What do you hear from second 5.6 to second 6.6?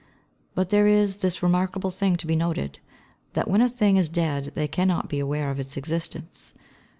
existence.